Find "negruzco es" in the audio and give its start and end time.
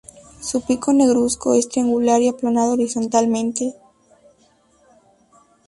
0.93-1.69